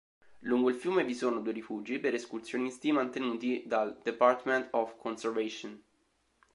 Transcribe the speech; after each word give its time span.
Lungo 0.39 0.69
il 0.69 0.75
fiume 0.77 1.03
vi 1.03 1.13
sono 1.13 1.41
due 1.41 1.53
rifugi 1.53 1.99
per 1.99 2.15
escursionisti 2.15 2.91
mantenuti 2.91 3.61
dal 3.67 3.99
Department 4.01 4.69
of 4.71 4.97
Conservation. 4.97 5.79